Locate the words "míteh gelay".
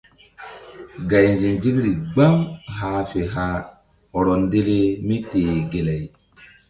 5.07-6.03